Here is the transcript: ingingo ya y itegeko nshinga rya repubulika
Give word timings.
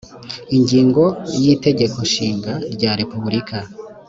ingingo 0.57 1.03
ya 1.31 1.37
y 1.43 1.45
itegeko 1.55 1.97
nshinga 2.07 2.51
rya 2.73 2.91
repubulika 2.99 3.57